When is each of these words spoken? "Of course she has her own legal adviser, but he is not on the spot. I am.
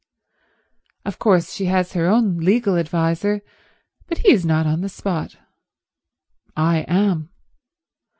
"Of 1.05 1.19
course 1.19 1.53
she 1.53 1.65
has 1.65 1.93
her 1.93 2.07
own 2.07 2.37
legal 2.39 2.75
adviser, 2.75 3.43
but 4.07 4.17
he 4.17 4.31
is 4.31 4.43
not 4.43 4.65
on 4.65 4.81
the 4.81 4.89
spot. 4.89 5.37
I 6.57 6.79
am. 6.87 7.29